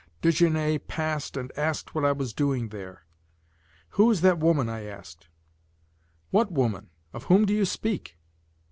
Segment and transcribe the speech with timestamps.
[0.23, 3.05] Desgenais passed and asked what I was doing there.
[3.89, 5.27] "Who is that woman?" I asked.
[6.31, 6.89] "What woman?
[7.13, 8.17] Of whom do you speak?"